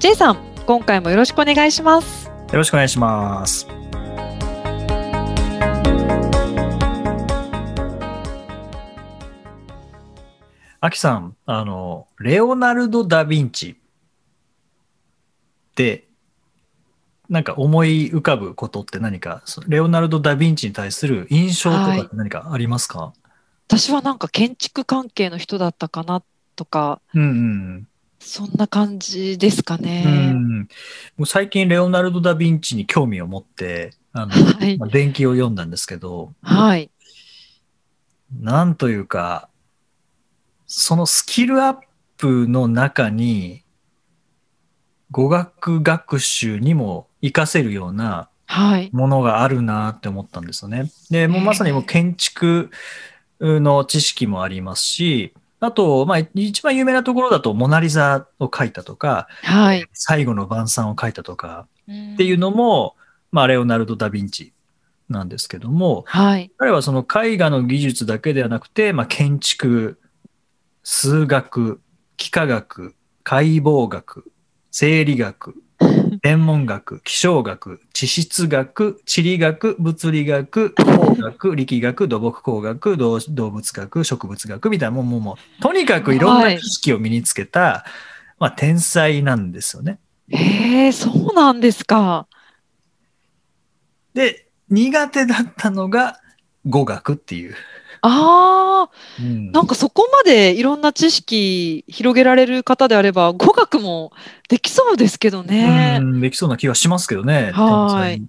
[0.00, 2.28] J さん、今回もよろしくお願いします。
[2.28, 3.66] よろしくお願いします。
[10.80, 13.74] あきさんあのレオナルド・ダ・ヴィンチっ
[15.74, 16.06] て
[17.28, 19.42] なんか思い浮かぶことって何か？
[19.46, 23.12] そレオナルド・ダ・ヴィンチに対する印象とかって何かありますか、
[23.66, 26.22] 私はなんか建築関係の人だったかな
[26.54, 30.30] とか、うんうんそんな感じですかうね。
[30.32, 30.66] ん、も
[31.20, 36.90] う最近レオナルド・ダ・ヴィンチに興味を持ってあの、はいまあ、伝記を読んだんですけどはい。
[38.40, 39.48] なんというか
[40.66, 41.76] そのスキルアッ
[42.16, 43.62] プの中に
[45.10, 48.88] 語学学習にも活かせるようなはい。
[48.94, 50.90] ものがあるなって思ったんですよね。
[51.10, 52.70] で、もうまさにもう建築
[53.40, 59.84] の知識もありますし、あと、まあ、一番有名なところだと、モナリザを描いたとか、はい。
[59.92, 62.96] 最後の晩餐を描いたとかっっていうのも、
[63.32, 64.52] まあ、レオナルド・ダ・ヴィンチ
[65.08, 66.50] なんですけども、はい。
[66.58, 69.98] 彼はその絵画の技術だけではなくて、まあ、建築、
[70.82, 71.80] 数学、
[72.18, 72.94] 幾何学、
[73.24, 74.30] 解剖学、
[74.70, 75.54] 生理学、
[76.22, 87.84] 天文学、気象学、地質学、地理学、物理学、工学、力学、土木工学、動動物学、植物学みたいなもんもうもうとにかくいろんな知識を身につけた、
[88.38, 89.98] まあ、天才なんですよね。
[90.28, 92.26] へえ、そうなんですか。
[94.14, 96.20] で、苦手だったのが
[96.66, 97.54] 語学っていう。
[98.02, 104.12] ああ、うんなんかそこまでいろんな知識広げられる方であれば、語学も
[104.48, 106.04] できそうですけどねう。
[106.04, 107.52] ん、できそうな気がしますけどね。
[107.52, 108.22] はい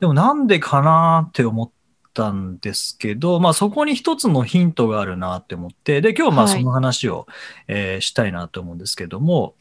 [0.00, 1.70] でもなんでかなって思っ
[2.14, 7.26] たんですけど、まあそこに一つのヒントがあるなって思って、で、今日はまあはいその話を、
[7.66, 9.54] えーしたいなと思うんですけども、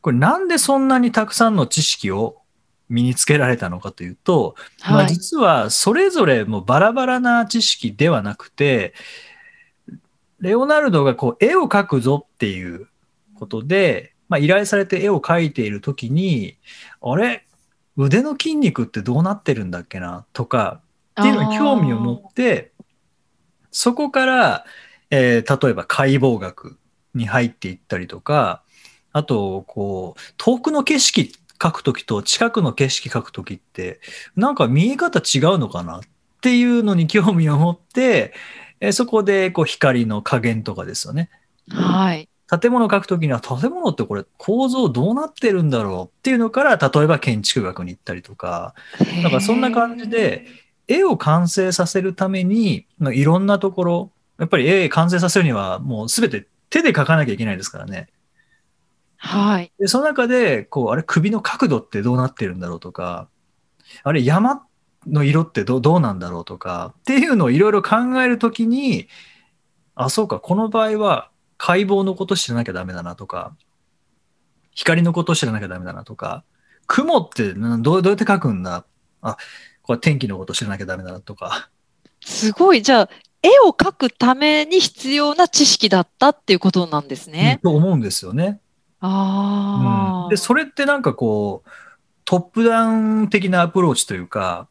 [0.00, 2.39] これなんでそんなにたくさんの知識を
[2.90, 5.06] 身につけられたのかというと、まあ、はい。
[5.08, 8.92] 実はそれぞれもうバラバラな知識ではなくて、
[10.40, 12.88] レオナルドがこう絵を描くぞっていう
[13.36, 16.56] ことで、まあ、依頼されて絵を描いているときに、
[17.00, 17.46] あれ？
[17.96, 20.26] 腕の筋肉ってどうなってるんだっけな？
[20.32, 20.80] とか
[21.20, 22.72] っていうのに興味を持って、
[23.70, 24.64] そこから、
[25.10, 26.78] えー例えば解剖学
[27.14, 28.62] に入っていったりとか、
[29.12, 34.00] あと、こう、遠くの景色描くときと近くの景色描くときって、
[34.36, 36.00] なんか見え方違うのかなっ
[36.40, 38.34] ていうのに興味を持って、
[38.80, 41.30] えーそこでこう光の加減とかですよね。
[41.68, 42.28] はい。
[42.50, 48.74] 建物を描くときには建物ってこれ構造どうなってるんだろうっていうのから例えば建築学に行ったりとか
[49.22, 50.46] なんかそんな感じで
[50.88, 58.08] 絵を完成させるためにまあいろんなところやっぱり絵完成させるにはもう全て手で描かなきゃいけないですからね。
[59.22, 59.70] はい。
[59.78, 63.28] でその中でこうあれ首の角度ってどうなってるんだろうとか
[64.02, 64.66] あれ山
[65.06, 69.08] の色ってどどうなんだろうとかっていうのをいろいろ考えるときに
[69.94, 73.54] あそうかこの場合は解剖のこと知らなきゃダメだなとか
[74.72, 76.44] 光のこと知らなきゃダメだなとか
[76.86, 78.84] 雲ってなどうどうやって描くんだ？
[79.22, 79.36] あ
[79.82, 81.68] これ天気のこと知らなきゃダメだなとか
[82.22, 82.82] すごい。
[82.82, 83.10] じゃあ、
[83.42, 87.60] 絵を描くために必要な知識だったっていうことなんですね。
[87.62, 88.60] と思うんですよね。
[89.00, 90.24] ああ。
[90.24, 90.30] うん。
[90.30, 91.70] でそれってなんかこう
[92.24, 94.68] トップダウン的なアプローチというか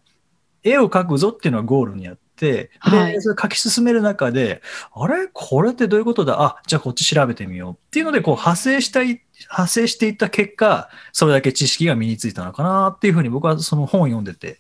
[0.64, 3.14] 絵を描くぞっていうのはゴールにあって、はい。
[3.14, 4.62] でそれ描き進める中で
[4.94, 5.28] あれ？
[5.34, 6.42] これってどういうことだ？
[6.42, 14.60] あじゃあこっち調べてみようっていうのでこう派生したい派生していった結果それだけ知識が身についたのかなっていうふうに僕はその本を読んでて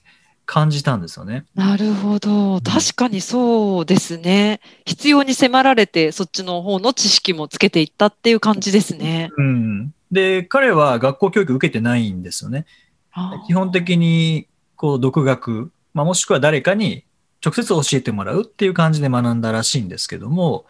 [0.51, 1.45] 感じたんですよね。
[1.53, 2.59] なるほど。
[2.61, 4.61] 確かにそうですね。
[4.83, 9.29] 必要に迫られて、そっちの方の知識もつけていったっていう感じですね。
[9.37, 12.65] うん、で彼は学校教育受けてないんですよね。
[13.45, 17.05] 基本的にこう独学、まあ、もしくは誰かに
[17.45, 20.65] 直接教えてもらうっていう感じで学んだらしいんですけども、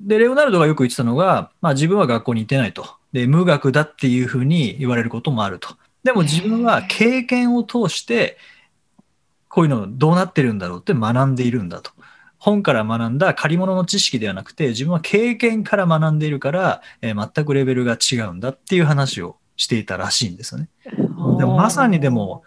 [0.00, 2.86] で、レオナルドがよく言ってたのが、まあ自分は学校に行ってないと。
[3.12, 5.76] で、無学だっていうふうに言われることもあると。
[6.04, 8.38] でも自分は経験を通して、
[9.48, 11.90] こういうのどうなってるんだろうって学んでいるんだと。
[12.38, 20.68] 本から学んだ借り物の知識ではなくて、自分は経験から学んでいるから、えー全くレベルが違うんだっていう話をしていたらしいんですよね。
[21.38, 22.42] でもまさにでも、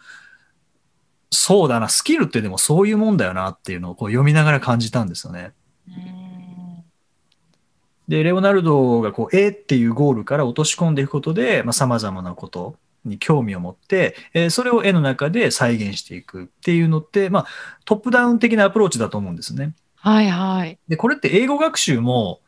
[1.31, 5.54] そうだな、スキルってでもそういうもんだよなっていうのをこう読みながら感じたんですよね。
[8.07, 12.75] で、レオナルドがこう A っていうゴールから落とし込んでいくことで、まあ、様々なこと
[13.06, 17.46] に興味を持って、えー、それを絵の中で再現していくっていうのって、まあ、
[17.86, 19.74] トップダウン的なアプローチだと思うんですね。
[19.96, 20.78] はいはい。
[20.88, 22.42] で、これって英語学習も、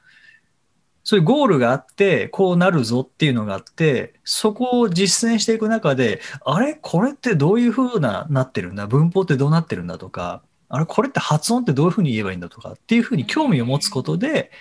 [1.04, 6.78] そういうゴールがあって、こうなるぞっていうのがあって、そこを実践していく中で、あれ？
[6.82, 8.88] これってどういう風ななってるんだ？
[8.88, 10.86] 文法ってどうなってるんだとか、あれ？
[10.86, 14.52] これって発音ってどういう風に言えばいいんだとかっていう風に興味を持つことで、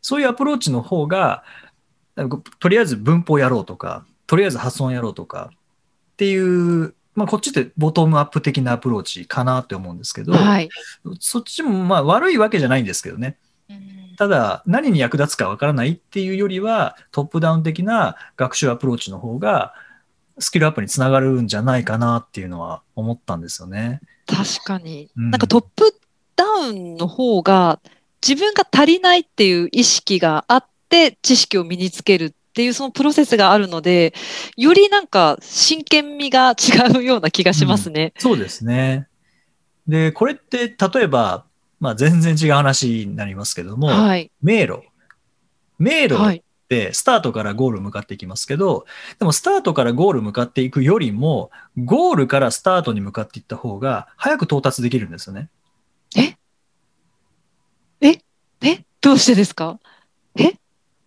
[0.00, 1.42] そういうアプローチの方が、
[2.60, 10.68] とりあえず文法やろうとか、とりあえず発音やろうとかっていう、まあ、こっちってボトムアップ的なアプローチかなって思うんですけど、はい、
[11.20, 13.38] そっちもまあ悪いわけじゃないんですけどね。
[14.16, 19.74] ただ、何に役立つかわからないっていうよりは、トップダウン的な学習アプローチの方が、
[20.38, 24.00] スキルアップにつながるんじゃないかなっていうのは思ったんですよね。
[24.26, 25.10] 確かに。
[25.16, 25.94] うん、なんかトップ
[26.36, 27.80] ダウンの方が、
[28.26, 34.14] 自分が足りないっていう意識があって知識を身につけるっていうそのプロセスがあるので、
[34.56, 38.12] よりなんか真剣味が違うような気がしますね。
[38.14, 39.08] うん、そうですね。
[39.88, 41.46] で、これって例えば、
[41.80, 44.82] まあ全然違う話になりますけども、はい、迷路。
[45.80, 48.86] 迷路ってスタートからゴール向かっていきますけど、
[49.18, 55.48] でもスタートからゴール向かっていくよりも、ゴールからスタートに向かっていった方が早く到達できるんですよね。
[56.16, 56.36] え？
[58.00, 58.20] え？
[58.62, 58.84] え？
[59.00, 59.80] どうしてですか？
[60.38, 60.52] え？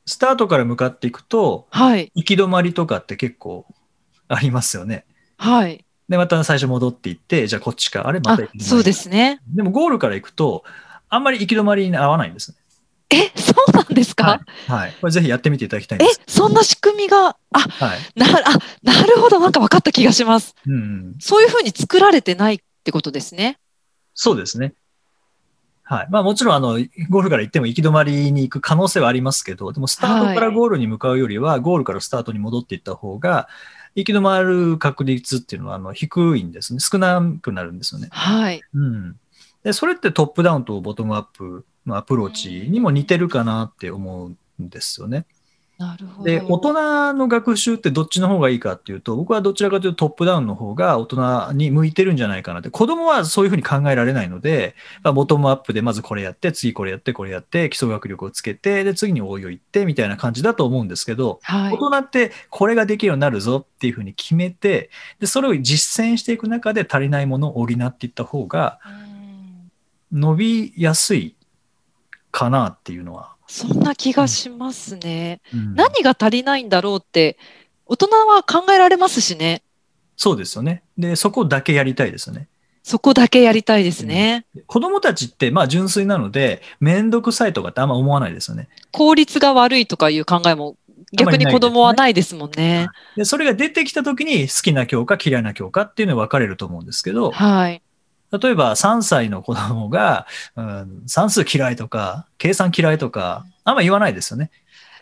[0.07, 3.65] スタートから向かっていくと、はい、行き止まりとかって結構
[4.27, 5.05] ありますよね。
[5.37, 5.85] はい。
[6.09, 8.21] で、また最初戻っていって、じゃあこっちか、あれ？
[8.21, 8.63] また行き。
[8.63, 9.41] そうですね。
[9.53, 10.63] でもゴールから行くと、
[11.09, 12.57] あんまり行き止まりに合わないんですね。
[13.09, 14.95] え、そうなんですか、はい、はい。
[14.99, 16.21] これぜひやってみていただきたいんです。
[16.21, 18.31] え、そんな仕組みが、あ、はい、なあ
[18.83, 20.55] なるほど、なんか分かった気がします。
[20.65, 23.59] うん、そういうふうに作られてないってことですね。
[24.13, 24.73] そうですね。
[25.89, 26.07] はい。
[26.09, 26.73] まあもちろん、あの、
[27.09, 33.47] ゴールから行っても行き止まりに行く可能性はありますけど、でもスタートからゴールに向かうよりは、はい、ゴールからスタートに戻っていった方が、
[33.95, 36.81] 行き止まる確率っていうのは、あの、低いんですね。
[36.81, 38.09] 少なくなるんですよね。
[38.11, 38.61] はい。
[38.73, 39.15] うん。
[39.63, 45.25] で、それってトップダウンとボトムアップのアプローチにも似てるかなって思うんですよね。
[45.77, 46.25] なるほど。
[46.25, 64.89] で、大人の学習ってどっちの方がいいかっていうと、僕はどちらかというとトップダウンの方が大人に向いてるんじゃないかなって、子供はそういうふうに考えられないので、まあ、ボトムアップでまずこれやって、次これやって、これやって、基礎学力をつけて、で、次に応用いってみたいな感じだと思うんですけど、はい、大人ってこれができるようになるぞっていうふうに決めて、
[65.19, 68.79] で、それを実践していく中で足りないものを補っていった方が、
[70.11, 71.35] 伸びやすい
[72.31, 75.41] かなっていうのはそんな気がしますね。
[75.53, 77.37] うん、何が足りないんだろうって、
[77.85, 79.63] 大人は考えられますしね。
[80.17, 80.83] そうですよね。
[80.97, 82.47] で、そこだけやりたいですよね。
[82.83, 84.45] そこだけやりたいですね。
[84.55, 88.69] うん、子供たちって、まあ純粋なので、めんどくさいとかってあんま思わないですよね。
[88.91, 90.77] 効率が悪いとかいう考えも
[91.13, 92.89] 逆に子供はないですもんね。
[93.15, 97.81] で、それが出てきた時に好きな教科、嫌いな教科っていうのは分かれると思うんですけど、はい。
[98.31, 104.51] 例えば3歳の子供が、うん、算数嫌いとか、計算嫌いとか、あんま言わないですよね。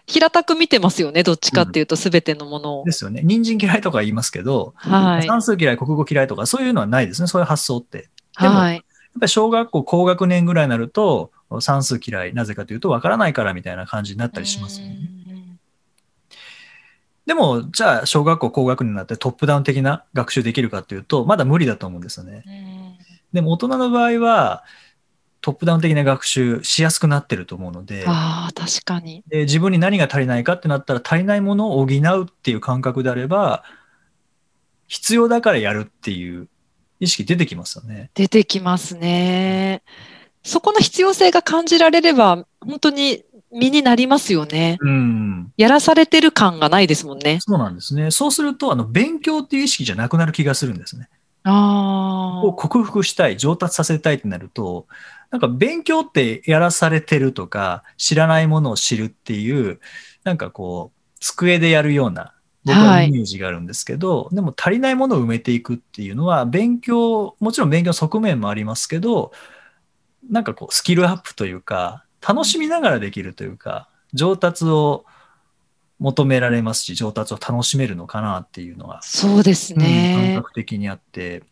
[0.08, 3.22] 平たく見てますよね、どっちかっていうと、すべてのものを、うん、ですよね。
[3.24, 8.10] 人参嫌いとか言いますけど、はい、算数嫌い、国語嫌いとか、そういうのはないですね、そういう発想って。
[8.40, 8.84] でも、はい、やっ
[9.20, 14.98] ぱり小学校高学年ぐらいになると、算数嫌い、なぜかというと、わからないからみたいな感じになったりしますよね。
[17.26, 22.44] でも、じゃあ、小学校高学年になってトップダウン的な学習できるかというと、まだ無理だと思うんですよね。
[23.36, 24.64] でも大人の場合は、
[25.42, 33.64] トップダウン的な学習しやすくなってると思うので、あ確かにで自分に何が足りないかってなったら、足りないものを補うっていう感覚であれば、
[34.88, 36.48] 必要だからやるっていう
[37.02, 38.10] 意識出てきますよね。
[38.14, 39.84] 出てきますね。
[40.42, 44.78] そこの必要性が感じられれば、本当に身になりますよね。
[44.80, 45.52] うん。
[45.58, 47.40] やらされてる感がないですもんね。
[47.42, 48.12] そうなんですね。
[48.12, 51.10] そうすると、あの、勉強っていう意識じゃなくなる気がするんですね。
[51.46, 54.88] を克服したい、上達させたいってなると、
[55.32, 59.80] なんか勉強ってやらされてるとか、知らないものを知るっていう、
[60.24, 62.34] なんかこう、机でやるような、
[62.64, 69.32] 僕はイメージがあるんですけど、はい、でも足りないものを埋めていくっていうのは、勉強、もちろん勉強側面もありますけど、
[70.30, 75.06] なんかこう、スキルアップというか、楽しみながらできるというか、上達を
[76.00, 81.44] 求められますし、上達を楽しめるのかなっていうのは、そうですね、うん、感覚的にあって、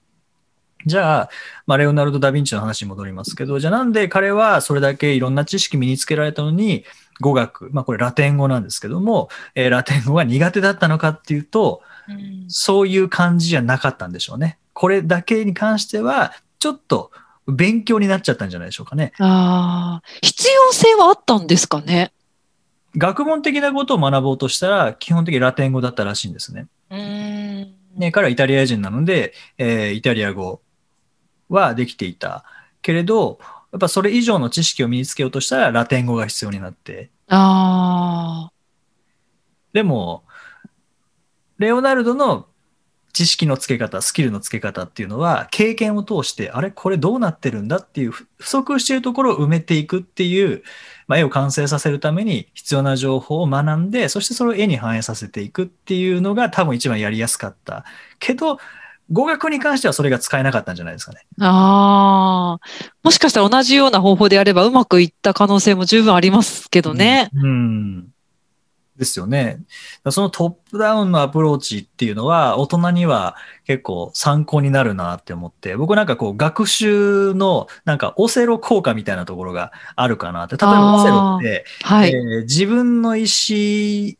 [0.86, 1.30] じゃあ、
[1.66, 6.84] まあ、レオナルド・ダ・ヴィンチの話に戻りますけど、じゃあなんで彼はそれだけいろんな知識身につけられたのに、
[7.22, 14.58] 語学、まあこれラテン語なんですけども、えーラテン語が苦手だったのかっていうと、うんそういう感じじゃなかったんでしょうね。
[14.74, 17.12] これだけに関しては、ちょっと
[17.48, 19.14] 勉強になっちゃったんじゃないでしょうかね。
[19.20, 22.12] ああ、必要性はあったんですかね？
[22.96, 26.68] 学問的なことを学ぼうとしたら、基本的にラテン語だったらしいんですね。
[26.90, 27.00] うん。
[27.96, 30.62] ね、彼はイタリア人なので、えーイタリア語
[31.50, 32.44] はできていた。
[32.82, 33.40] けれど、
[33.72, 37.10] やっぱそれ以上の知識を身につけようとしたらラテン語が必要になって。
[37.30, 38.52] あ
[39.74, 40.24] でも、
[41.58, 42.48] レオナルドの
[43.14, 50.64] 知識のつけ方、スキルのつけ方っていうのは、経験を通して、あれこれどうなってるんだっていう、不不足しているところを埋めていくっていう、
[51.08, 57.86] まあ、絵を完成させるために必要な情報を学んで、そしてそれを絵に反映させていくっていうのが多分一番やりやすかった。
[58.20, 58.58] けど、
[59.12, 61.20] 語学に関してはそれが使えなかったんじゃないですかね。
[61.40, 61.46] あ。
[61.46, 62.60] ああ。
[63.04, 67.30] もしかしたら同じような方法であればうまくいった可能性も十分ありますけどね。
[67.36, 67.44] うん。
[67.44, 68.13] うん
[68.98, 69.60] ですよね。
[70.12, 73.36] そのトップダウンのアプローチっていうのは大人には
[73.66, 80.58] 結構参考になるなって思って、僕なんかこう学習のなんかオセロ効果みたいなところがあるかなって。
[80.58, 82.12] 例えばオセロって、はい。
[82.14, 84.16] えー自分の意思、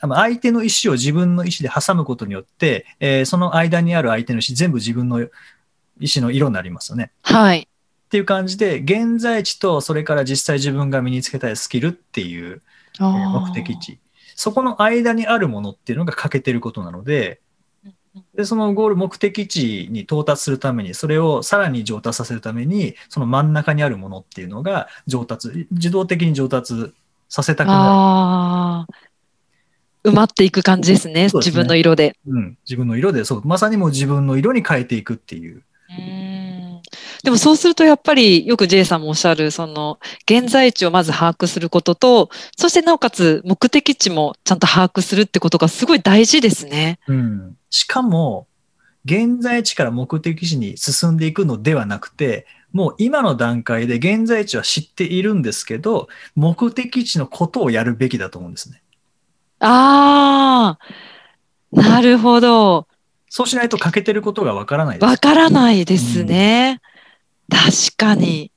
[0.00, 5.28] 相手の意思を自分の意思で挟むことによって、えーその間にある相手の意思全部自分の意
[6.14, 7.12] 思の色になりますよね。
[7.22, 7.60] はい。
[7.60, 12.62] っていう感じで、現在地とそれから実際自分が身につけたいスキルっていう
[13.00, 13.98] えー目的地。
[14.34, 17.40] そこの間にあるものっていうのが欠けてることなので、
[18.34, 26.92] で、そのゴール目的地に到達するために、それをさらに上達させるために、その真ん中にあるものっていうのが上達、自動的に上達
[27.28, 28.86] させたくなああ。
[30.04, 31.14] 埋まっていく感じですね。
[31.14, 32.16] ね自分の色で。
[32.26, 32.32] る。
[32.32, 32.58] うん。
[32.64, 35.62] 自分の色で、そう、まさにもう自分の色に変えていくっていう。
[37.24, 39.98] うんでもそうするとやっぱりよく J さんもおっしゃるその
[40.30, 46.98] 現在地をまず把握することとそしてなおかつ目的地もちゃんと把握するってことがすごい大事ですね。
[47.08, 47.56] うん。
[47.70, 48.46] しかも、
[49.04, 58.82] 現在地から目的地に進んでいくのではなくて、もう今の段階で現在地は知っているんですけど、目的地のことをやるべきだと思うんですね。
[59.60, 60.78] あ
[61.72, 62.86] あ、なるほど。
[63.28, 64.98] そうしないと欠けてることがわからない。
[64.98, 66.80] わからないですね。
[67.48, 68.50] 確かに。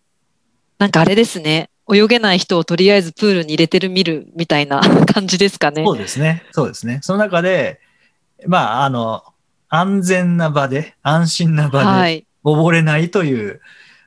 [0.79, 1.69] なんかあれですね。
[1.91, 4.81] 泳げない人をとりあえずプールに入れてる見るみたいな
[5.13, 5.83] 感じですかね。
[5.85, 6.43] そうですね。
[6.51, 6.99] そうですね。
[7.01, 7.79] その中で、
[8.45, 9.23] まあ、あの、
[9.69, 12.25] 安全な場で、安心な場で、はい。
[12.43, 13.61] 溺れないという、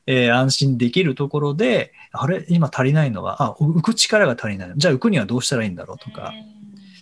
[0.06, 4.72] えー安心できるところで、あれ、今足りないのは、あ、浮く力が足りない。
[4.76, 6.32] じゃあ浮くにはどうしたらいいんだろうとか、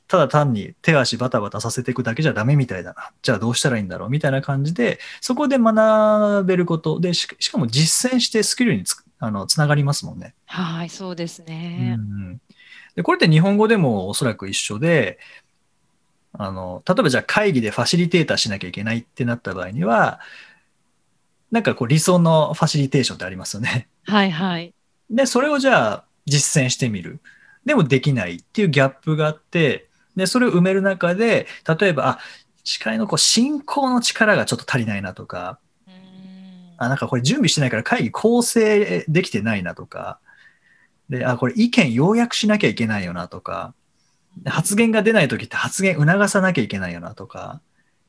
[0.08, 3.10] ただ単に手足バタバタさせていくだけじゃダメみたいだな。
[3.22, 10.34] じゃあどうしたらいいんだろうみたいな感じで、そこで学べることで、ししかも実践してスキルにつあのつながりますもんね。
[10.46, 11.96] はい、そうですうんね。
[11.98, 12.40] うん
[12.96, 15.20] でこれって日本語でもおそらく一緒で、
[16.32, 20.20] あの、例えばじゃあ会議でファシリテーターしなきゃいけないってなった場合には、
[21.52, 23.88] なんかこう理想のファシリテーションってありますよね。
[24.04, 24.74] はい、はい。
[25.10, 27.20] で、それをじゃあ実践してみる。
[27.64, 29.87] でもできないっていうギャップがあって、
[30.18, 31.46] で、それを埋める中で、
[31.78, 32.18] 例えば、あ、
[32.64, 35.58] 司会のこう進行の力がちょっと足りないなとか、
[36.76, 40.18] あ、なんかこれ準備してないから会議構成できてないなとか、
[41.08, 43.74] で、あ、これ意見要約しなきゃいけないよなとか、
[44.36, 47.60] で発言が出ない時って発言促さなきゃいけないよなとか、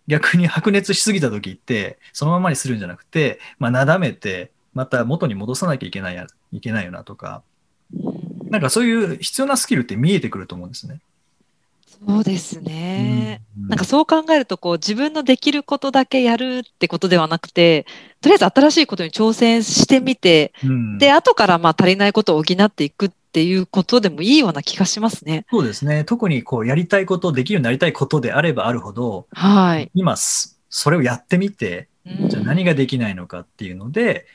[0.08, 7.44] 逆に白熱しすぎた時って、そのままにするんじゃなくて、まあ、なだめて、また元に戻さなきゃいけないやいけないよなとか、
[8.50, 11.00] なんかそういう必要なスキルって見えてくると思うんですね。
[12.06, 13.42] そうですね。
[13.58, 17.86] うんなんかそう考えると、こう自分のできることだけやるってことではなくて、
[18.22, 25.46] とりあえず新しいことに挑戦してみて、うんで、後からまあ足りないことを補っていくっていうことでもいいような気がしますね。
[25.52, 26.04] そうですね。
[26.04, 29.92] 特にこうやりたいこと、できるようになりたいことであればあるほど、はい。
[29.94, 31.90] 今すそれをやってみて、
[32.28, 34.26] じゃあ何がができないのかっていうので、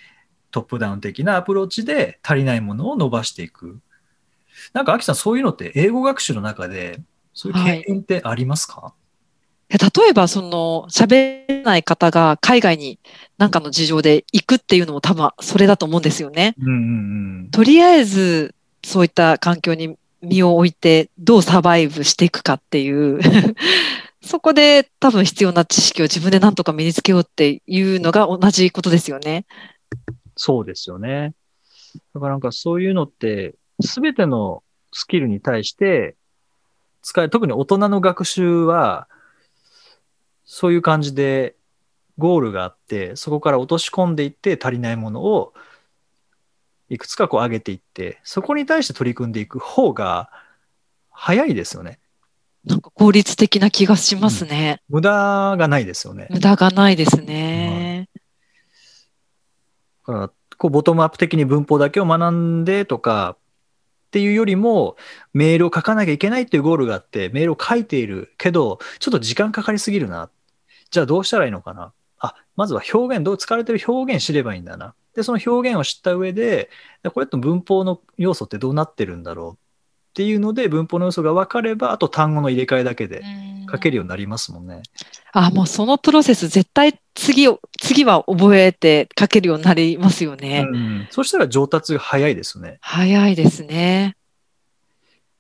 [0.50, 3.80] トップダウン的なアプローチで足りないものを伸ばしていく。
[4.72, 7.00] なんか、アキさん、そういうのって英語学習の中で、
[7.34, 8.94] そういう経験ってありますか、
[9.68, 9.78] 例
[10.10, 13.00] えば、その、喋れない方が海外に
[13.38, 16.54] 何かの事情で行くっていうのも多分それだと思うんですよね。
[16.60, 23.20] うん、うんうんとりあえず、そういった環境に身を置いて、どうサバイブしていくかっていう、
[24.22, 29.44] そこで多分必要な知識を自分で何とか身につけようっていうのが同じことですよね。
[30.36, 31.34] そうですよね。
[32.14, 34.62] だからなんかそういうのって、すべての
[34.92, 36.16] スキルに対して
[37.04, 39.08] 使え、特に大人の学習は、
[40.46, 41.54] そういう感じで
[42.16, 45.52] ゴールがあって、そこから落とし込んでいって足りないものを
[46.88, 50.30] いくつかこう上げていって、そこに対して取り組んでいく方が
[51.10, 51.98] 早いですよね。
[52.64, 54.80] なんか効率的な気がしますね。
[54.88, 56.28] 無駄がないですよね。
[56.30, 58.08] 無駄がないですね。
[60.06, 63.36] だからこうボトムアップ的に文法だけを学んでとか
[64.14, 64.96] っていうよりも、
[65.32, 70.30] メールを書かなきゃいけないっていうゴールがあって、メールを書いているけど、ちょっと時間かかりすぎるな。
[70.92, 71.92] じゃあどうしたらいいのかな。
[72.20, 74.94] あ、まずは表現、どう使われてる表現知ればいいんだな。
[75.16, 76.70] で、その表現を知った上で、
[77.02, 79.56] でこれと文法の要素ってどうなってるんだろうっ
[80.14, 83.24] ていうので、文法の要素が分かれば、あと単語の入れ替えだけで
[83.74, 84.82] 書けるようになりますもんね。
[85.32, 90.66] あ、もうそのプロセス絶対次を、次は覚えて書けるようになりますよね。
[90.70, 92.78] うん、そしたら上達が早いですね。
[92.80, 94.16] 早いですね。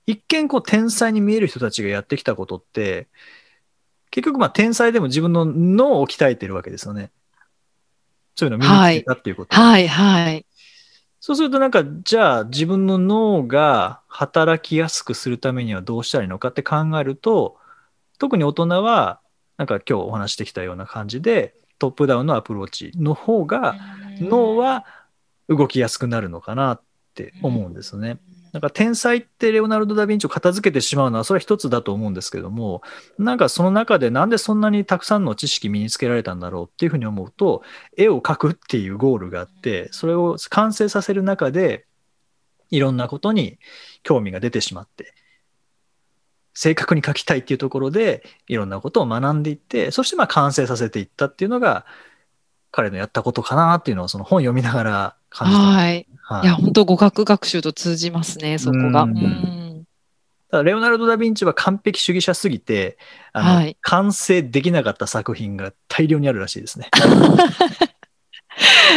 [0.06, 3.08] 一見こう天才に見える人たちがやってきたことって、
[4.10, 7.10] 結局まあ天才でも自分の脳を鍛えてるわけですよね。
[8.36, 9.56] そういうのを身につけたっていうこと。
[9.56, 10.46] はい、はい。
[11.20, 17.56] そうするとなんか、じゃあ自分の脳が働きやすくするためにはどうしたらいいのかって考えると、
[18.18, 19.20] 特に大人は、
[19.56, 23.76] なんか今日お話してきたような感じで、トップダウンのアプローチの方が、
[24.20, 24.84] 脳は
[25.48, 26.80] 動きやすくなるのかなっ
[27.14, 28.18] て思うんですよね。
[28.54, 32.82] なんか天才ってレオナルド・ダ・ヴィンチを片付けてしまうのはそれは一つだと思うんですけども
[33.18, 37.64] なんかその中でなんでそんなにたくさんの知識身につけられたんだろうっていうふうに思うと
[37.96, 41.86] 絵を描くっていうゴールがあってそれを完成させる中で
[42.70, 43.58] いろんなことに
[44.04, 45.14] 興味が出てしまって
[46.54, 51.84] 正確に描きたいっていうところでいろんなことを学んでいってそしてまあ完成させていったっていうのが
[52.70, 56.06] 彼のやったことかなっていうのをその本読みながら感じたはい。
[56.26, 59.02] はいいや、本当語学学習と通じますね、そこが。
[59.02, 59.84] ううんん。
[60.50, 62.96] ただレオナルド・ダ・ヴィンチは完璧主義者すぎて
[63.32, 66.88] あの、はい完成できなかった作品が大量にあるらしいですね。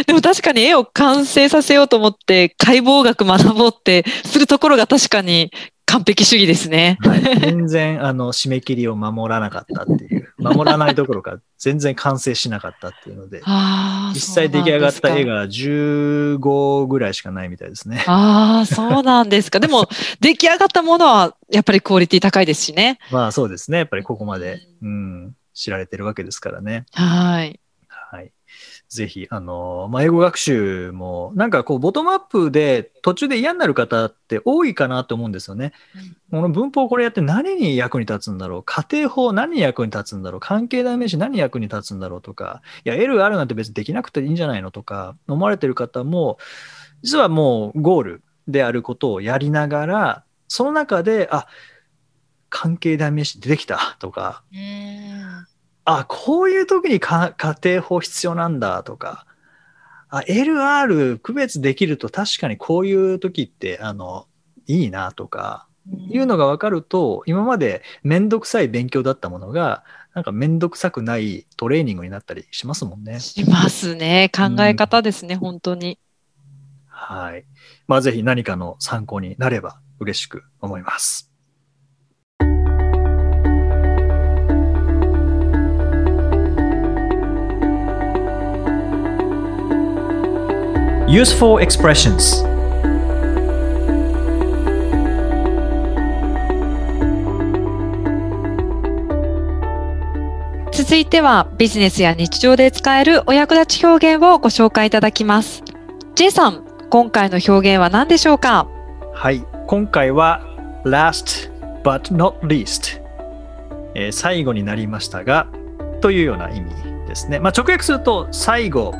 [0.06, 5.52] でも確かに絵を完成させようと思って解剖学学ぼうってするところが確かに
[5.88, 6.98] 完璧主義ですね。
[7.00, 15.38] はい、全然あの締め切りを守らなかったっていう守らないどころか全然完成しなかったっていうので ああ、実際出来上がった絵が。
[15.38, 18.04] が15ぐらいしかないみたいですね。
[18.08, 19.60] ああ、そうなんですか。
[19.62, 19.88] でも、
[20.20, 23.00] 出来上がったものはやっぱりクオリティ高いですしね。
[23.12, 26.86] まあそうですねやっぱりここまで、うん、知られてるわけですからね。
[26.94, 27.08] はい。
[27.38, 27.60] はい。
[28.90, 35.74] ぜひ、あの、まあ、英語学習も、なんかこう、ボトムアップで途中で嫌になる方って多いかなと思うんですよね。
[36.32, 38.64] この文法これやって何に役に立つんだろう？
[38.64, 40.40] 家庭法何に役に立つんだろう？
[40.40, 46.38] 関係代名詞何に役に立つんだろうとか、いや、L あるなんて別にできなくていいんじゃないのとか、思われてる方も、
[47.02, 51.48] 実はもうゴールであることをやりながら、その中で、あ、
[52.50, 54.44] 関係代名詞出てきたとか、
[55.90, 59.26] あ、こういう時にか家庭法必要なんだとか、
[60.10, 64.28] あ、LR 区別できると確かにこういう時って、あの、
[64.68, 65.66] いいなとか、
[66.10, 73.22] いうのが分かると、今までめんどくさい勉強だったものが、なんかめんどくさくないトレーニングになったりしますもんね。
[73.22, 74.30] しますね。
[74.36, 76.00] 考え方ですね、本当に。
[76.88, 77.46] はい。
[77.88, 81.32] まあ、ぜひ何かの参考になれば嬉しく思います。
[91.18, 92.46] Useful expressions
[100.72, 105.64] 続いてはビジネスや日常で使えるお役立ち表現をご紹介いただきます。
[106.14, 108.68] J さん、今回の表現は何でしょうか？
[109.16, 109.44] はい。
[109.66, 110.44] 今回は
[110.86, 111.52] last
[111.82, 113.02] but not least、
[113.96, 115.48] えー最後になりましたが
[116.00, 116.70] というような意味
[117.08, 117.40] ですね。
[117.40, 118.94] まあ、直訳すると最後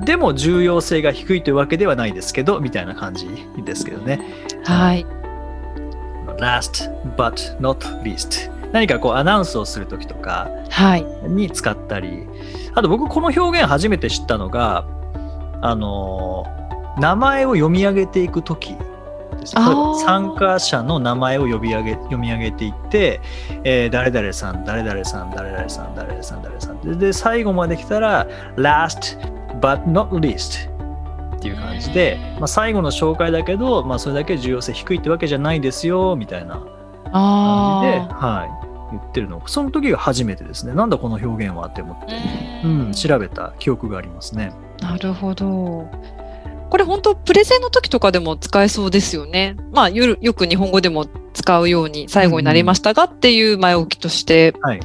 [0.00, 3.28] でも重要性が低いというわけではないですけどみたいな感じ
[3.64, 4.20] ですけどね。
[4.64, 5.06] はい。
[6.38, 11.04] last but not least 何かこうアナウンスをするときとかはい。
[11.28, 12.26] に使ったり
[12.74, 14.84] あと僕この表現初めて知ったのが
[15.62, 16.64] あのー
[17.00, 18.76] 名前を読み上げていくときで
[19.46, 23.20] すねあー例えば参加者の名前を呼び上げ読み上げていって、
[23.64, 29.18] えー誰々さん誰々さん誰々さん誰々さん誰々さんでで最後まで来たら last
[29.64, 30.68] but not least
[31.36, 36.70] っていう感じで、まあ、最後の紹介だけど、まあ、それだけ重要性低いってわけじゃないですよみたいな感じで、
[37.12, 38.46] あは
[38.92, 42.66] い、言ってるのその時が初めてですねなんだこの表現はって思って、あ。
[42.66, 44.52] うん、調べた記憶がありますね。
[44.80, 45.88] なるほど。
[46.70, 49.56] これ本当プレゼンの時とかでも使えそうですよね。
[49.72, 54.54] まあよよく日本語でも使うように最後になりましたがっていう前置きとして。
[54.60, 54.80] はい。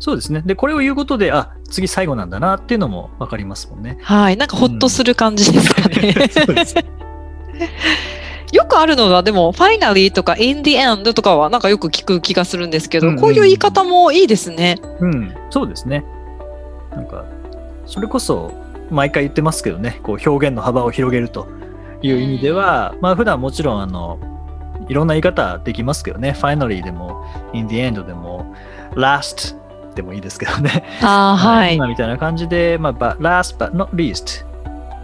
[0.00, 0.42] そうですね。
[0.44, 3.98] で、これを言うことで、あ、次最後なんだなっていうのも分かりますもんね。
[4.02, 4.36] はい。
[4.36, 6.14] なんかほっとする感じですかね。
[6.32, 6.74] そうです
[8.52, 14.78] よくあるのは、でも、finally とか in the end とかはなんかよく聞く気がするんですけど、うんうんこういう言い方もいいですね。
[15.00, 16.04] うん、そうですね。
[16.90, 17.24] なんか、
[17.86, 18.52] それこそ、
[18.90, 21.46] 毎回言ってますけどね、こう表現の幅を広げると
[22.02, 24.18] いう意味では、まあ普段もちろん、あの、
[24.88, 28.54] いろんな言い方できますけどね、finally でも、in the end でも、
[28.94, 29.59] last
[29.94, 30.84] でもいいですけどね。
[31.02, 31.76] ああ、はい。
[31.76, 34.44] 今みたいな感じで、まあ、but last but not least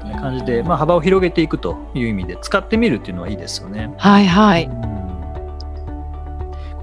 [0.05, 3.92] みたいな感じで、まあ、幅を広げていくという意味で使ってみるっていうのはいいですよね。
[3.99, 4.64] はい、はい。
[4.64, 4.96] うん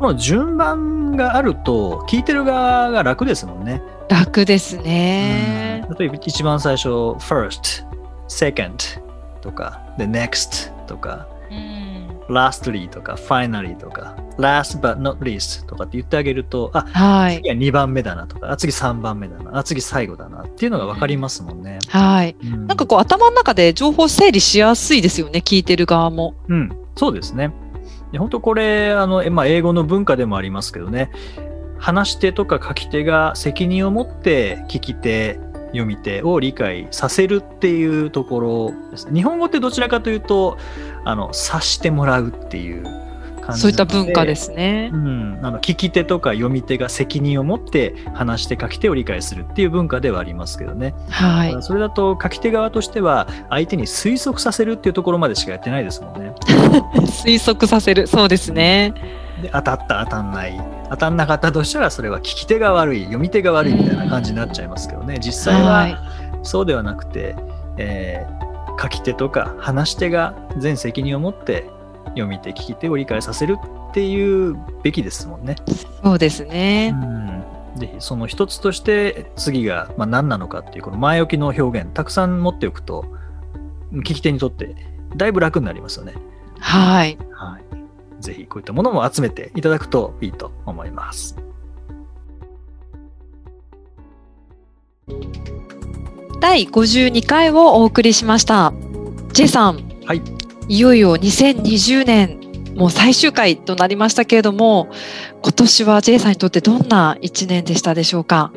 [0.04, 3.82] この順番があると聞いてる側が楽ですもんね。
[4.10, 5.86] 楽ですね。
[5.88, 6.90] うん例えば一番最初
[7.20, 7.86] first,
[8.28, 9.00] second
[9.40, 11.33] とか the next とかうん。
[12.34, 17.36] Lastly とか finally とか last but not least とかって言ってあげるとあはい。
[17.38, 21.80] 次は2番目だなとかあ次3番目だなあ次最後だなっていうのが分かりますもんね。
[21.88, 22.36] はい。
[22.44, 26.36] うんなんかこう頭の中で情報整理しやすいですよね、聞いてる側も。
[26.48, 27.54] うん、そうですね。
[28.12, 31.12] で本当これ、あの、えまあ、英語の文化でもありますけどね、
[31.78, 35.40] 話し手とか書き手が責任を持って聞き手、
[35.74, 39.14] 読み手を理解させるっていうところです。
[39.14, 40.58] 日本語ってどちらかというと、
[41.04, 42.84] あの、察してもらうっていう
[43.44, 44.98] 感じそういった文化ですねう。
[44.98, 50.94] ん、あの聞き手とか読み手が責任を持って話し手書き手を理解するっていう文化ではありますけどね。
[51.10, 51.58] はい。
[51.62, 56.34] それだと書き手側としては相手に推測させるっていうところまでしかやってないですもんね。
[57.04, 58.08] 推測させる。
[58.08, 58.94] そうですね。
[59.42, 60.62] で当たった当たんない
[60.94, 65.72] 当たんなかったとしたらそれは聞き手が悪い読み手が悪いみたいな感じになっちゃいますけどね実際は。
[65.72, 65.98] はい
[66.46, 67.36] そうではなくて、
[67.78, 68.44] えー
[68.82, 71.70] 書き手とか話し手が全責任を持って
[72.16, 73.58] 読み手聞き手を理解させる
[73.92, 75.56] っていうべきですもんね。
[76.04, 76.90] そうですうね。
[76.92, 77.44] ん
[77.78, 83.06] ぜひその一つとして次がまあ何なのかっていうこの前置きの表現たくさん持っておくと
[83.94, 84.76] 聞き手にとって
[85.16, 86.14] だいぶ楽になりますよね。
[86.60, 87.18] はい。
[87.32, 87.64] はい。
[88.24, 91.36] ぜひこういったものも集めていただくといいと思います。
[96.40, 98.74] 第52回をお送りしました。
[99.34, 99.84] J さん。
[100.06, 100.22] はい。
[100.70, 102.40] いよいよ2020年、
[102.76, 104.90] もう最終回となりましたけれども、
[105.42, 108.52] 今年は J さんにとってどんな一年でしたでしょうか？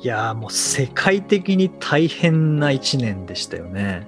[0.00, 4.06] いやーもう世界的に大変な一年でしたよね。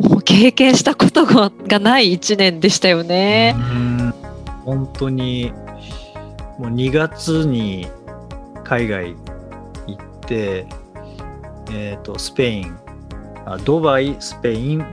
[0.00, 3.54] もう経験したことががない一年でしたよね。
[3.56, 4.14] うん
[4.64, 5.52] 本当に
[6.58, 7.88] もう2月に
[8.64, 9.16] 海外
[9.86, 10.66] 行って、
[11.72, 12.78] えー、とスペイン
[13.46, 14.84] あドバイスペイン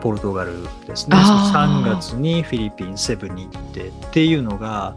[0.00, 4.94] ポルトガルですねあー3月にフィリピンセブンに行ってっていうのが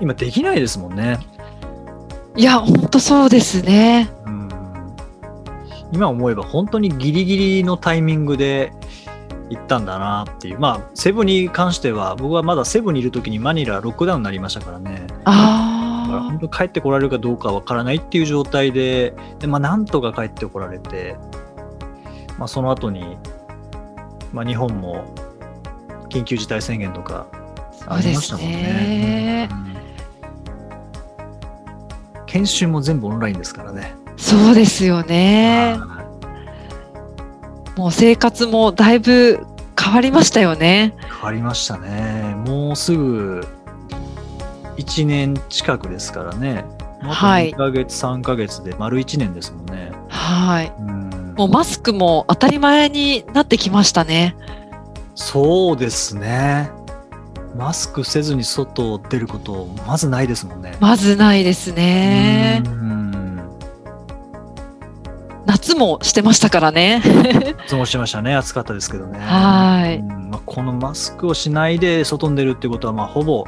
[0.00, 1.18] 今できないですもんね。
[2.36, 4.08] いや、本当そうですね。
[5.92, 8.72] うん今思えば本当にギリギリのタイミングで
[9.48, 10.58] 行ったんだなっていう。
[10.58, 15.06] まあセブンに関しては僕はまだセブンにいる時にマニラロックダウンになりましたからね。
[15.08, 21.16] だからあ本当帰ってこられるかどうかわからないっていう状態でで、まあ、なんとか帰ってこられて、
[22.38, 23.16] まあ、その後に、
[24.32, 25.14] まあ、日本も
[26.08, 27.26] 緊急事態宣言とか
[27.86, 29.48] あ、りましたもんね。
[32.26, 33.94] 研修も全部オンラインですからね。
[34.20, 35.74] そうですよね。
[35.78, 36.00] はい
[37.76, 39.46] もう生活もだいぶ
[39.80, 40.94] 変わりましたよね。
[41.08, 42.34] 変わりましたね。
[42.46, 43.46] もうすぐ
[44.76, 46.66] 1年近くですからね。
[47.00, 49.92] はい2ヶ月、3ヶ月で丸1年ですもんね。
[50.08, 50.72] はい。
[50.78, 54.36] うんもうマスクも当たり前になってきましたね。
[55.14, 56.70] そうですね。
[57.56, 60.76] マスクせずに外出ること、まずないですもんね。
[60.80, 62.62] まずないですね。
[62.66, 62.99] うん夏
[65.80, 67.02] もしてましたからね。
[67.66, 68.34] いつもしてましたね。
[68.34, 69.18] 暑かったですけどね。
[69.18, 73.44] はいうんまあ、このマスクをしないで外に出るってことは、まあ、ほぼ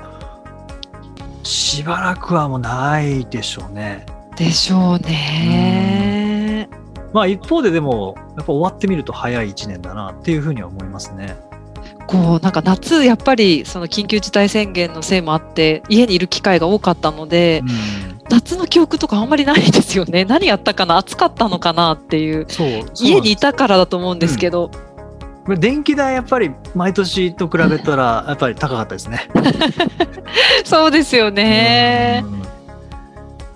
[1.43, 4.07] しばらくはもうないでしょうね。
[4.37, 6.69] でしょうね。
[7.13, 11.37] まあ一方ででも、やっぱ終わってみると早い1年だなっていうふうには思いますね。
[12.07, 17.63] こうなんか夏やっぱりその緊急事態宣言のせいもあって家にいる機会が多かったので、
[18.33, 20.25] 夏の記憶とかあんまりないですよね。
[20.29, 20.97] 何やったかな？
[20.97, 22.47] 暑かったのかなっていう。
[22.49, 22.69] そう。
[22.99, 24.71] 家にいたからだと思うんですけど、
[25.45, 29.29] これ電気代やっぱり毎年と比べたら やっぱり高かったですね。
[30.65, 32.23] そうですよね。
[32.25, 32.43] うん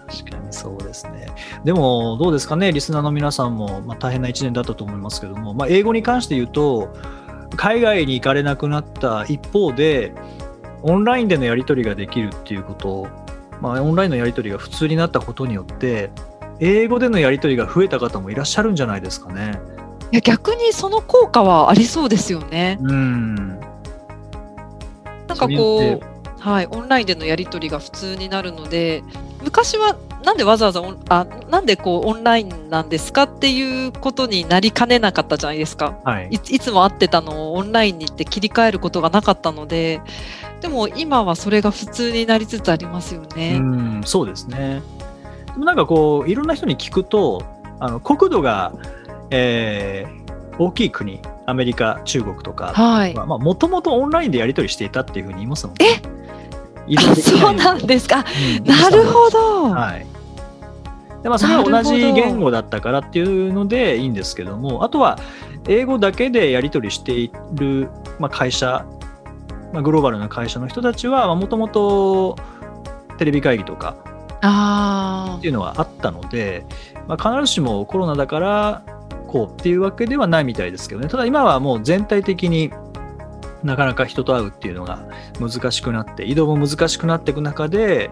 [0.06, 1.26] 確かにそうですね。
[1.64, 6.90] でもどうですかね、リスナーの皆さんも、まあ、大変な1年だったと思いますけども、まあ、英語に関して言うと、
[7.56, 10.12] 海外に行かれなくなった一方で、
[10.82, 13.08] オンラインでのやり取りができるっていうこと
[13.60, 16.10] まあ、オンラインのやり取りが普通になったことによって
[16.60, 19.58] 英語でのやり取りが増えた方もいらっしゃるんじゃないですかね。
[20.12, 22.78] いや逆にその効果はありそうですよね。
[22.80, 23.46] うん
[25.26, 29.02] なんかこう、はい、オンラインでのやり取りが普通になるので
[29.46, 40.02] 昔はなんでわざわざあなんでこうオンラインなんですかっていうことになりかねなかったじゃないですか、はい、いいつも会ってたのをオンラインにって切り替えることがなかったので。
[40.60, 43.58] でも今はそれが普通になりつつありますよね。
[43.60, 44.80] うんそうですね。
[45.46, 47.42] でもなんかこういろんな人に聞くと
[47.78, 48.72] あの国土が、
[49.30, 56.02] えー、大きい国アメリカ中国とかはい、もともとオンラインでやり取りしていたっていうふうに言いますもんえ
[56.86, 58.24] 移動できないそうなんですか。
[58.58, 59.70] うんなるほど。
[59.70, 60.06] はい。
[61.22, 65.18] でまあ、それは同じ言語だったからっていうのでいいんですけども、あとは
[65.66, 67.88] 英語だけでやり取りしている、
[68.20, 68.86] まあ、会社、
[69.72, 72.36] まあ、グローバルな会社の人たちは、もともと
[73.18, 73.96] テレビ会議とか
[74.42, 76.64] あっていうのはあったので、
[77.08, 78.82] まあ、必ずしもコロナだから
[79.26, 82.70] こうっていうわけではないみたいですけどね、ただ今はもう全体的に
[83.66, 85.00] なかなか人と会うっていうのが
[85.38, 88.10] 難しくなって、移動も難しくなっていく中で、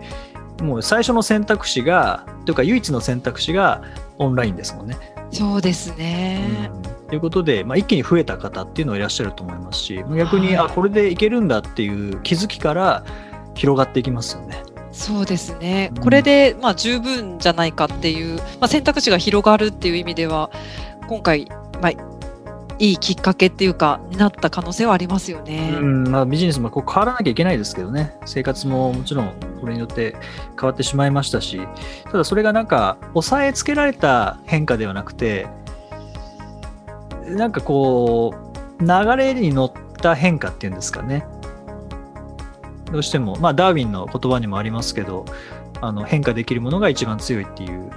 [0.62, 3.82] もう最初の選択肢が、というか唯一の選択肢が
[4.18, 4.96] オンラインですもんね。
[5.16, 6.70] あ、そうですね。
[6.86, 13.04] うんということで、まあ、一気に増えた方っていうのはいらっしゃると思いますし、逆に、はいあ、これでいけるんだっていう気づきから
[13.54, 14.62] 広がっていきますよね。
[14.90, 16.02] そうですねうん。
[16.02, 20.50] これで、まあ、十分じゃないかっていう、まあ、選択肢が広がるっていう意味では、
[21.08, 21.46] 今回、
[21.80, 21.92] まあ、
[22.78, 25.76] いいきっかけっていうか、になった可能性はありますよね。
[25.80, 30.16] うんまあ、ビジネスもこう変わらなきゃいけないですけどね、生活ももちろんこれによって
[30.60, 31.60] 変わってしまいましたし、
[32.10, 35.46] ただそれがなんか、押さえつけられた変化ではなくて、
[37.26, 38.34] なんかこ
[38.80, 41.26] う、流れに乗った変化っていうんですかね。
[42.90, 45.24] どうしても、まあ、ダーウィンの言葉にもありますけど、
[45.80, 47.90] あの変化できるものが一番強いっていう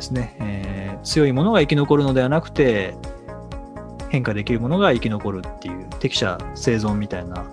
[0.00, 2.94] ですね、えー強いものが生き残るのではなくて
[4.08, 7.46] 変化できるものが生き残るっていう適者生存みたいな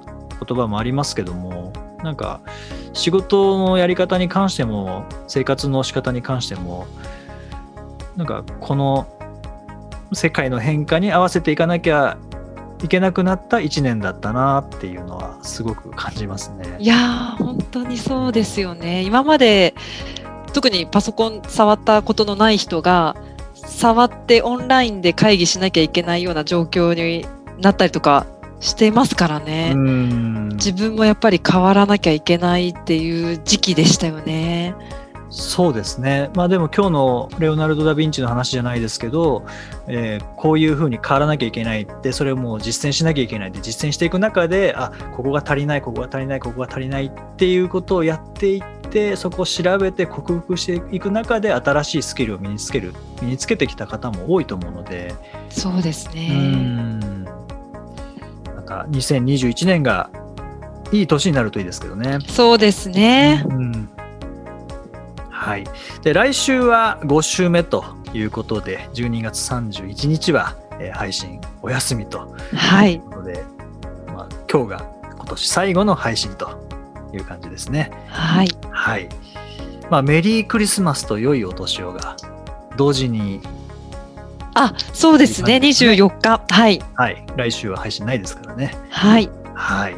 [0.46, 1.72] 言葉もありますけども
[2.04, 2.42] なんか
[2.94, 6.88] 仕事のやり方に関しても生活の仕方に関しても
[8.16, 9.08] なんかこの
[10.14, 12.18] 世界の変化に合わせていかなきゃ
[12.84, 16.76] いけなくなった1年だったなっていうのはすごく感じますね。
[16.80, 19.02] いや、本当にそうですよね。
[19.02, 19.74] 今まで、
[20.58, 23.16] 特にパソコン触ったことのない人が、
[23.54, 27.28] 触ってオンラインで会議しなきゃいけないような状況に
[27.62, 28.26] なったりとか
[28.60, 29.74] してますからね。
[29.76, 34.74] うん自分もやっぱり変わらなきゃいけないっていう時期でしたよね。
[35.30, 36.32] そうですね。
[36.34, 39.46] まあでも今日のレオナルド・ダ・ヴィンチの話じゃないですけど、
[39.88, 55.14] えーこういうふうに変わらなきゃいけないって、それをもう実践しなきゃいけないって実践していく中で、あ、ここが足りない、ここが足りない、ここが足りないっていうことをやっていって、そこを調べて克服していく中で新しいスキルを身につける、身につけてきた方も多いと思うので、
[55.50, 56.30] そうですうね。
[56.30, 57.24] ん。
[58.56, 60.10] また2021年が
[60.92, 62.20] いい年になるといいですけどね。
[62.28, 63.44] そうですね。
[63.48, 63.90] うん
[65.30, 65.64] はい、
[66.04, 73.02] で来週は5週目ということで12月31日は、えー配信お休みとはいいう。
[73.02, 73.44] ことで、
[74.08, 76.67] まあ、今日が今年最後の配信と
[77.14, 77.92] いう感じですね。
[78.10, 78.50] はい。
[78.72, 79.10] はい
[79.90, 82.18] まあ、メリークリスマスと良いお年をが
[82.76, 83.42] 同時に、
[84.54, 85.56] あ、そうですね。
[85.56, 86.42] いい感じですね24日。
[86.50, 86.82] はい。
[86.96, 88.76] はい、来週は配信ないですからね。
[88.90, 89.30] はい。
[89.54, 89.96] はい、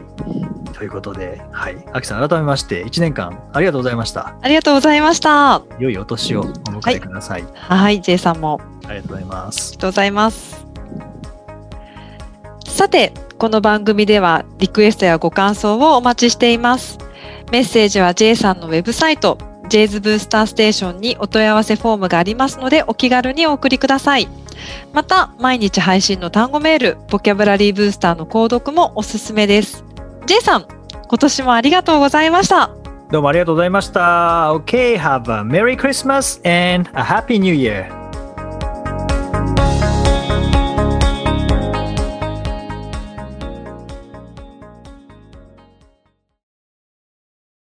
[0.73, 4.35] ということで、はい、秋さん改めまして1年間ありがとうございました。
[4.41, 5.61] ありがとうございました。
[5.79, 7.43] 良いお年をお迎えください。
[7.53, 8.01] はい。
[8.01, 8.61] J さんも。
[8.87, 9.77] ありがとうございますあり。
[9.77, 10.65] がとうございます。
[12.65, 16.97] さて、この番組ではリクエストやご感想をお待ちしています。
[17.53, 19.37] メッセージは J さんのウェブサイト、
[19.69, 24.27] ジェイズブースターステーションにお問い合わせフォームがありますので、お気軽にお送りください。
[24.91, 29.85] また、毎日配信の単語メール、ボキャブラリーブースターの購読もおすすめです。
[30.25, 30.65] J さん、
[31.07, 32.71] 今年もありがとうございました。
[33.09, 34.51] どうもありがとうございました。
[34.53, 37.98] OK, have a Merry Christmas and a Happy New Year.